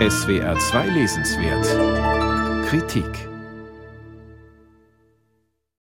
SWR 0.00 0.58
2 0.58 0.88
Lesenswert 0.88 2.66
Kritik 2.66 3.28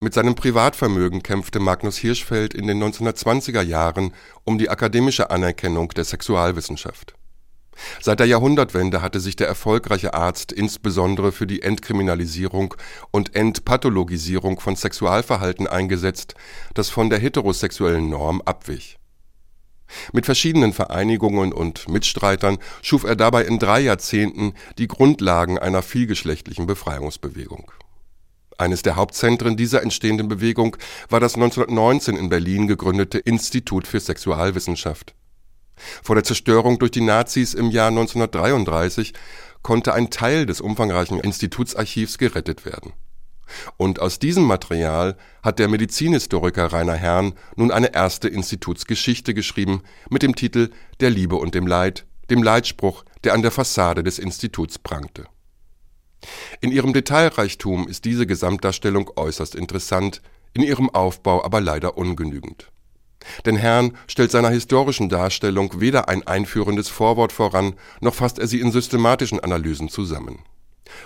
Mit 0.00 0.14
seinem 0.14 0.34
Privatvermögen 0.34 1.22
kämpfte 1.22 1.60
Magnus 1.60 1.96
Hirschfeld 1.96 2.52
in 2.52 2.66
den 2.66 2.82
1920er 2.82 3.62
Jahren 3.62 4.12
um 4.42 4.58
die 4.58 4.68
akademische 4.68 5.30
Anerkennung 5.30 5.90
der 5.90 6.02
Sexualwissenschaft. 6.02 7.14
Seit 8.00 8.18
der 8.18 8.26
Jahrhundertwende 8.26 9.00
hatte 9.00 9.20
sich 9.20 9.36
der 9.36 9.46
erfolgreiche 9.46 10.12
Arzt 10.12 10.50
insbesondere 10.50 11.30
für 11.30 11.46
die 11.46 11.62
Entkriminalisierung 11.62 12.74
und 13.12 13.36
Entpathologisierung 13.36 14.58
von 14.58 14.74
Sexualverhalten 14.74 15.68
eingesetzt, 15.68 16.34
das 16.74 16.90
von 16.90 17.10
der 17.10 17.20
heterosexuellen 17.20 18.10
Norm 18.10 18.42
abwich. 18.44 18.99
Mit 20.12 20.26
verschiedenen 20.26 20.72
Vereinigungen 20.72 21.52
und 21.52 21.88
Mitstreitern 21.88 22.58
schuf 22.82 23.04
er 23.04 23.16
dabei 23.16 23.44
in 23.44 23.58
drei 23.58 23.80
Jahrzehnten 23.80 24.54
die 24.78 24.88
Grundlagen 24.88 25.58
einer 25.58 25.82
vielgeschlechtlichen 25.82 26.66
Befreiungsbewegung. 26.66 27.70
Eines 28.58 28.82
der 28.82 28.96
Hauptzentren 28.96 29.56
dieser 29.56 29.82
entstehenden 29.82 30.28
Bewegung 30.28 30.76
war 31.08 31.18
das 31.18 31.34
1919 31.34 32.16
in 32.16 32.28
Berlin 32.28 32.66
gegründete 32.66 33.18
Institut 33.18 33.86
für 33.86 34.00
Sexualwissenschaft. 34.00 35.14
Vor 36.02 36.14
der 36.14 36.24
Zerstörung 36.24 36.78
durch 36.78 36.90
die 36.90 37.00
Nazis 37.00 37.54
im 37.54 37.70
Jahr 37.70 37.88
1933 37.88 39.14
konnte 39.62 39.94
ein 39.94 40.10
Teil 40.10 40.44
des 40.44 40.60
umfangreichen 40.60 41.20
Institutsarchivs 41.20 42.18
gerettet 42.18 42.66
werden. 42.66 42.92
Und 43.76 44.00
aus 44.00 44.18
diesem 44.18 44.44
Material 44.44 45.16
hat 45.42 45.58
der 45.58 45.68
Medizinhistoriker 45.68 46.72
Rainer 46.72 46.94
Herrn 46.94 47.34
nun 47.56 47.70
eine 47.70 47.94
erste 47.94 48.28
Institutsgeschichte 48.28 49.34
geschrieben 49.34 49.82
mit 50.08 50.22
dem 50.22 50.34
Titel 50.34 50.70
Der 51.00 51.10
Liebe 51.10 51.36
und 51.36 51.54
dem 51.54 51.66
Leid, 51.66 52.06
dem 52.30 52.42
Leitspruch, 52.42 53.04
der 53.24 53.34
an 53.34 53.42
der 53.42 53.50
Fassade 53.50 54.02
des 54.02 54.18
Instituts 54.18 54.78
prangte. 54.78 55.26
In 56.60 56.72
ihrem 56.72 56.92
Detailreichtum 56.92 57.88
ist 57.88 58.04
diese 58.04 58.26
Gesamtdarstellung 58.26 59.10
äußerst 59.16 59.54
interessant, 59.54 60.20
in 60.52 60.62
ihrem 60.62 60.90
Aufbau 60.90 61.44
aber 61.44 61.60
leider 61.60 61.96
ungenügend. 61.96 62.70
Denn 63.44 63.56
Herrn 63.56 63.96
stellt 64.06 64.30
seiner 64.30 64.48
historischen 64.50 65.08
Darstellung 65.08 65.80
weder 65.80 66.08
ein 66.08 66.26
einführendes 66.26 66.88
Vorwort 66.88 67.32
voran, 67.32 67.74
noch 68.00 68.14
fasst 68.14 68.38
er 68.38 68.46
sie 68.46 68.60
in 68.60 68.72
systematischen 68.72 69.40
Analysen 69.40 69.88
zusammen. 69.88 70.40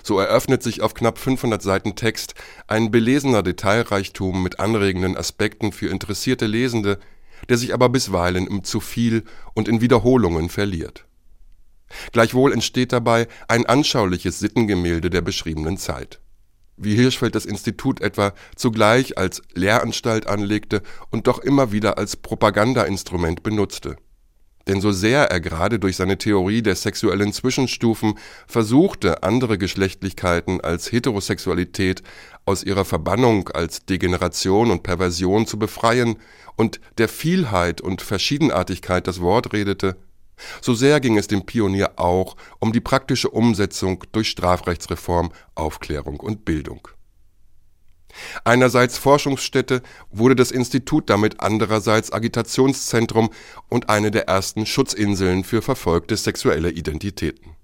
So 0.03 0.19
eröffnet 0.19 0.63
sich 0.63 0.81
auf 0.81 0.95
knapp 0.95 1.19
500 1.19 1.63
Seiten 1.63 1.97
Text 1.97 2.35
ein 2.67 2.91
belesener 2.91 3.43
Detailreichtum 3.43 4.43
mit 4.43 4.61
anregenden 4.61 5.17
Aspekten 5.17 5.73
für 5.73 5.89
interessierte 5.89 6.47
Lesende, 6.47 6.99
der 7.49 7.59
sich 7.59 7.75
aber 7.75 7.89
bisweilen 7.89 8.47
im 8.47 8.65
Zuviel 8.65 9.25
und 9.55 9.69
in 9.69 9.81
Wiederholungen 9.81 10.49
verliert. 10.49 11.05
Gleichwohl 12.13 12.53
entsteht 12.53 12.93
dabei 12.93 13.29
ein 13.49 13.67
anschauliches 13.67 14.39
Sittengemälde 14.39 15.11
der 15.11 15.21
beschriebenen 15.21 15.77
Zeit 15.77 16.21
wie 16.77 16.95
Hirschfeld 16.95 17.35
das 17.35 17.47
Institut 17.47 18.01
etwa 18.01 18.33
zugleich 18.57 19.19
als 19.19 19.43
Lehranstalt 19.55 20.27
anlegte 20.27 20.83
und 21.11 21.27
doch 21.27 21.39
immer 21.39 21.73
wieder 21.73 21.99
als 21.99 22.17
Propagandainstrument 22.17 23.43
benutzte. 23.43 23.97
Denn 24.67 24.81
so 24.81 24.93
sehr 24.93 25.31
er 25.31 25.41
gerade 25.41 25.79
durch 25.79 25.97
seine 25.97 26.17
Theorie 26.17 26.63
der 26.63 26.75
sexuellen 26.75 27.33
Zwischenstufen 27.33 28.19
versuchte, 28.47 29.23
andere 29.23 29.59
Geschlechtlichkeiten 29.59 30.61
als 30.61 30.91
Heterosexualität 30.91 32.03
aus 32.47 32.63
ihrer 32.63 32.85
Verbannung 32.85 33.49
als 33.51 33.85
Degeneration 33.85 34.71
und 34.71 34.83
Perversion 34.83 35.47
zu 35.47 35.59
befreien 35.59 36.17
und 36.57 36.81
der 36.99 37.09
Vielheit 37.09 37.81
und 37.81 38.01
Verschiedenartigkeit 38.01 39.07
das 39.07 39.21
Wort 39.21 39.53
redete, 39.53 39.97
so 40.61 40.75
sehr 40.75 41.01
ging 41.01 41.17
es 41.17 41.29
dem 41.29 41.47
Pionier 41.47 41.93
auch 41.97 42.37
um 42.59 42.73
die 42.73 42.81
praktische 42.81 43.31
Umsetzung 43.31 44.05
durch 44.13 44.29
Strafrechtsreform, 44.31 45.33
Aufklärung 45.55 46.21
und 46.21 46.45
Bildung. 46.45 46.89
Einerseits 48.45 48.99
Forschungsstätte 48.99 49.83
wurde 50.11 50.37
das 50.37 50.51
Institut 50.51 51.11
damit 51.11 51.41
andererseits 51.41 52.13
Agitationszentrum 52.13 53.31
und 53.69 53.89
eine 53.89 54.11
der 54.11 54.29
ersten 54.29 54.67
Schutzinseln 54.67 55.45
für 55.45 55.63
verfolgte 55.63 56.17
sexuelle 56.17 56.71
Identitäten 56.71 57.57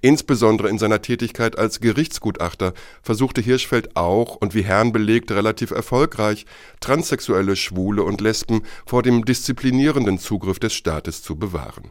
Insbesondere 0.00 0.68
in 0.68 0.78
seiner 0.78 1.02
Tätigkeit 1.02 1.58
als 1.58 1.80
Gerichtsgutachter 1.80 2.74
versuchte 3.02 3.40
Hirschfeld 3.40 3.96
auch 3.96 4.36
und 4.36 4.54
wie 4.54 4.62
Herrn 4.62 4.92
belegt 4.92 5.30
relativ 5.32 5.70
erfolgreich, 5.70 6.46
Transsexuelle, 6.80 7.56
Schwule 7.56 8.02
und 8.02 8.20
Lesben 8.20 8.62
vor 8.86 9.02
dem 9.02 9.24
disziplinierenden 9.24 10.18
Zugriff 10.18 10.58
des 10.58 10.74
Staates 10.74 11.22
zu 11.22 11.36
bewahren. 11.36 11.90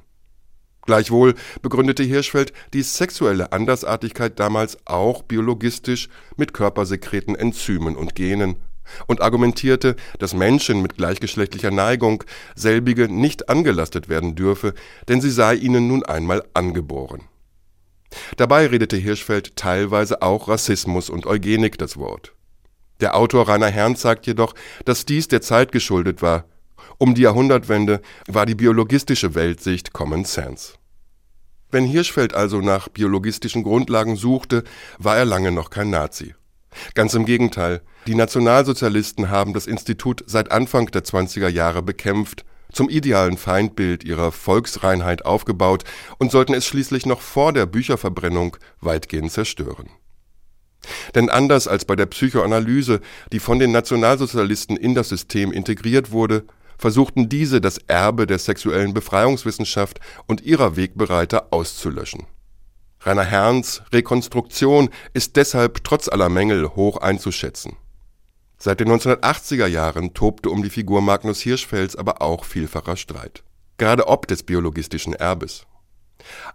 Gleichwohl 0.85 1.35
begründete 1.61 2.03
Hirschfeld 2.03 2.53
die 2.73 2.81
sexuelle 2.81 3.51
Andersartigkeit 3.51 4.39
damals 4.39 4.77
auch 4.85 5.23
biologistisch 5.23 6.09
mit 6.35 6.53
körpersekreten 6.53 7.35
Enzymen 7.35 7.95
und 7.95 8.15
Genen 8.15 8.57
und 9.07 9.21
argumentierte, 9.21 9.95
dass 10.19 10.33
Menschen 10.33 10.81
mit 10.81 10.97
gleichgeschlechtlicher 10.97 11.71
Neigung 11.71 12.23
selbige 12.55 13.07
nicht 13.07 13.47
angelastet 13.47 14.09
werden 14.09 14.35
dürfe, 14.35 14.73
denn 15.07 15.21
sie 15.21 15.31
sei 15.31 15.55
ihnen 15.55 15.87
nun 15.87 16.03
einmal 16.03 16.43
angeboren 16.53 17.21
Dabei 18.37 18.67
redete 18.67 18.97
Hirschfeld 18.97 19.55
teilweise 19.55 20.21
auch 20.21 20.47
Rassismus 20.47 21.09
und 21.09 21.25
Eugenik 21.25 21.77
das 21.77 21.97
Wort. 21.97 22.33
Der 22.99 23.15
Autor 23.15 23.47
Rainer 23.47 23.67
Herrn 23.67 23.95
sagt 23.95 24.27
jedoch, 24.27 24.53
dass 24.85 25.05
dies 25.05 25.27
der 25.27 25.41
Zeit 25.41 25.71
geschuldet 25.71 26.21
war. 26.21 26.45
Um 26.97 27.15
die 27.15 27.23
Jahrhundertwende 27.23 28.01
war 28.27 28.45
die 28.45 28.55
biologistische 28.55 29.35
Weltsicht 29.35 29.93
Common 29.93 30.25
Sense. 30.25 30.73
Wenn 31.71 31.85
Hirschfeld 31.85 32.33
also 32.33 32.61
nach 32.61 32.87
biologistischen 32.87 33.63
Grundlagen 33.63 34.15
suchte, 34.15 34.63
war 34.99 35.17
er 35.17 35.25
lange 35.25 35.51
noch 35.51 35.69
kein 35.69 35.89
Nazi. 35.89 36.35
Ganz 36.93 37.13
im 37.13 37.25
Gegenteil, 37.25 37.81
die 38.07 38.15
Nationalsozialisten 38.15 39.29
haben 39.29 39.53
das 39.53 39.67
Institut 39.67 40.23
seit 40.27 40.51
Anfang 40.51 40.87
der 40.87 41.03
20er 41.03 41.47
Jahre 41.47 41.81
bekämpft 41.81 42.45
zum 42.71 42.89
idealen 42.89 43.37
Feindbild 43.37 44.03
ihrer 44.03 44.31
Volksreinheit 44.31 45.25
aufgebaut 45.25 45.83
und 46.17 46.31
sollten 46.31 46.53
es 46.53 46.65
schließlich 46.65 47.05
noch 47.05 47.21
vor 47.21 47.53
der 47.53 47.65
Bücherverbrennung 47.65 48.57
weitgehend 48.81 49.31
zerstören. 49.31 49.89
Denn 51.15 51.29
anders 51.29 51.67
als 51.67 51.85
bei 51.85 51.95
der 51.95 52.07
Psychoanalyse, 52.07 52.99
die 53.31 53.39
von 53.39 53.59
den 53.59 53.71
Nationalsozialisten 53.71 54.75
in 54.75 54.95
das 54.95 55.09
System 55.09 55.51
integriert 55.51 56.11
wurde, 56.11 56.43
versuchten 56.83 57.29
diese 57.29 57.61
das 57.61 57.77
Erbe 57.87 58.27
der 58.27 58.39
sexuellen 58.39 58.93
Befreiungswissenschaft 58.93 60.01
und 60.27 60.41
ihrer 60.41 60.75
Wegbereiter 60.75 61.47
auszulöschen. 61.51 62.25
Rainer 62.99 63.23
Herrns 63.23 63.81
Rekonstruktion 63.93 64.89
ist 65.13 65.37
deshalb 65.37 65.85
trotz 65.85 66.09
aller 66.09 66.27
Mängel 66.27 66.75
hoch 66.75 66.97
einzuschätzen. 66.97 67.77
Seit 68.57 68.81
den 68.81 68.89
1980er 68.89 69.67
Jahren 69.67 70.13
tobte 70.13 70.49
um 70.49 70.61
die 70.61 70.69
Figur 70.69 71.01
Magnus 71.01 71.39
Hirschfelds 71.39 71.95
aber 71.95 72.21
auch 72.21 72.43
vielfacher 72.43 72.97
Streit. 72.97 73.45
Gerade 73.77 74.09
ob 74.09 74.27
des 74.27 74.43
biologistischen 74.43 75.13
Erbes. 75.13 75.65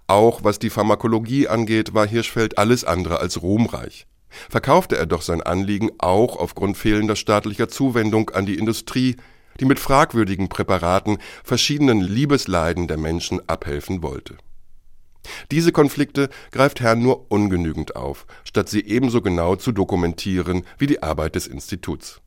Auch 0.08 0.44
was 0.44 0.58
die 0.58 0.68
Pharmakologie 0.68 1.48
angeht, 1.48 1.94
war 1.94 2.06
Hirschfeld 2.06 2.58
alles 2.58 2.84
andere 2.84 3.18
als 3.18 3.40
ruhmreich. 3.40 4.06
Verkaufte 4.50 4.98
er 4.98 5.06
doch 5.06 5.22
sein 5.22 5.40
Anliegen 5.40 5.88
auch 5.96 6.36
aufgrund 6.36 6.76
fehlender 6.76 7.16
staatlicher 7.16 7.70
Zuwendung 7.70 8.28
an 8.28 8.44
die 8.44 8.58
Industrie, 8.58 9.16
die 9.60 9.64
mit 9.64 9.78
fragwürdigen 9.78 10.48
Präparaten 10.48 11.18
verschiedenen 11.44 12.00
Liebesleiden 12.00 12.88
der 12.88 12.96
Menschen 12.96 13.40
abhelfen 13.48 14.02
wollte 14.02 14.36
diese 15.50 15.72
Konflikte 15.72 16.28
greift 16.50 16.80
Herrn 16.80 17.02
nur 17.02 17.30
ungenügend 17.30 17.96
auf, 17.96 18.26
statt 18.44 18.68
sie 18.68 18.84
ebenso 18.84 19.22
genau 19.22 19.56
zu 19.56 19.72
dokumentieren 19.72 20.64
wie 20.78 20.86
die 20.86 21.02
Arbeit 21.02 21.34
des 21.34 21.46
Instituts. 21.46 22.20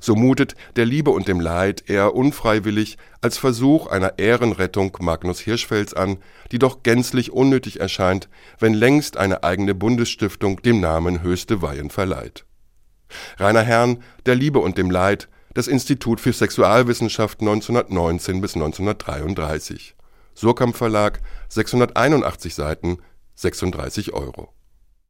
So 0.00 0.16
mutet 0.16 0.56
der 0.74 0.86
Liebe 0.86 1.12
und 1.12 1.28
dem 1.28 1.38
Leid 1.38 1.88
eher 1.88 2.14
unfreiwillig 2.14 2.98
als 3.20 3.38
Versuch 3.38 3.86
einer 3.86 4.18
Ehrenrettung 4.18 4.96
Magnus 5.00 5.38
Hirschfelds 5.38 5.94
an, 5.94 6.18
die 6.50 6.58
doch 6.58 6.82
gänzlich 6.82 7.32
unnötig 7.32 7.78
erscheint, 7.78 8.28
wenn 8.58 8.74
längst 8.74 9.16
eine 9.16 9.44
eigene 9.44 9.76
Bundesstiftung 9.76 10.60
dem 10.62 10.80
Namen 10.80 11.22
höchste 11.22 11.62
Weihen 11.62 11.90
verleiht. 11.90 12.44
Rainer 13.36 13.62
Herrn, 13.62 14.02
Der 14.26 14.34
Liebe 14.34 14.58
und 14.58 14.78
dem 14.78 14.90
Leid, 14.90 15.28
das 15.58 15.66
Institut 15.66 16.20
für 16.20 16.32
Sexualwissenschaft 16.32 17.40
1919 17.40 18.40
bis 18.40 18.54
1933 18.54 19.96
Surkamp 20.32 20.76
Verlag, 20.76 21.20
681 21.48 22.54
Seiten, 22.54 22.98
36 23.34 24.12
Euro 24.12 24.52